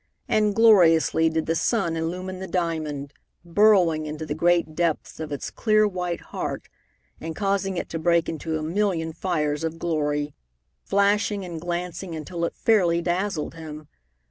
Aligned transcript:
And 0.27 0.55
gloriously 0.55 1.29
did 1.29 1.45
the 1.45 1.53
sun 1.53 1.95
illumine 1.95 2.39
the 2.39 2.47
diamond, 2.47 3.13
burrowing 3.45 4.07
into 4.07 4.25
the 4.25 4.33
great 4.33 4.73
depths 4.73 5.19
of 5.19 5.31
its 5.31 5.51
clear 5.51 5.87
white 5.87 6.21
heart, 6.21 6.69
and 7.19 7.35
causing 7.35 7.77
it 7.77 7.87
to 7.89 7.99
break 7.99 8.27
into 8.27 8.57
a 8.57 8.63
million 8.63 9.13
fires 9.13 9.63
of 9.63 9.77
glory, 9.77 10.33
flashing 10.83 11.45
and 11.45 11.61
glancing 11.61 12.15
until 12.15 12.45
it 12.45 12.55
fairly 12.55 12.99
dazzled 12.99 13.53
him. 13.53 13.89